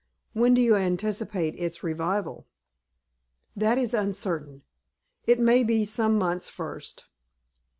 [0.33, 2.47] "When do you anticipate its revival?"
[3.55, 4.63] "That is uncertain.
[5.27, 7.05] It may be some months first."